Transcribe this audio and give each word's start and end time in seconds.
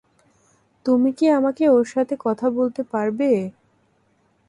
তুমি 0.85 1.09
কি 1.17 1.25
আমাকে 1.39 1.63
ওর 1.69 1.85
সাথে 1.93 2.13
কথা 2.25 2.47
বলতে 2.57 2.81
পারবে? 2.91 3.29